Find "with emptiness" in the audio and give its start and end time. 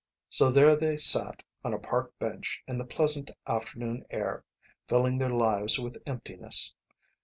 5.79-6.73